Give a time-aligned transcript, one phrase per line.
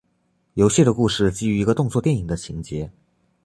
[0.55, 2.91] 游戏的故事基于一个动作电影的情节。